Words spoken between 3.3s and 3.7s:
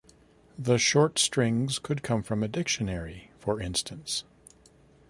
for